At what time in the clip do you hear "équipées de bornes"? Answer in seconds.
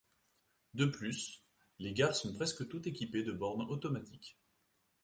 2.87-3.67